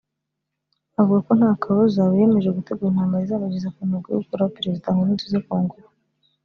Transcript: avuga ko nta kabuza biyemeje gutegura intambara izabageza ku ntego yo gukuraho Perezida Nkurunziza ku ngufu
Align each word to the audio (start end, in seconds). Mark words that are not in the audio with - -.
avuga 0.99 1.19
ko 1.27 1.31
nta 1.39 1.51
kabuza 1.61 2.11
biyemeje 2.11 2.49
gutegura 2.57 2.89
intambara 2.91 3.23
izabageza 3.27 3.73
ku 3.75 3.79
ntego 3.87 4.05
yo 4.09 4.19
gukuraho 4.21 4.53
Perezida 4.55 4.93
Nkurunziza 4.93 5.37
ku 5.45 5.53
ngufu 5.63 5.89